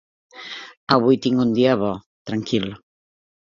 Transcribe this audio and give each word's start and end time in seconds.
Avui 0.95 1.19
tinc 1.27 1.45
un 1.45 1.53
dia 1.61 1.77
bo, 1.83 1.93
tranquil. 2.33 2.69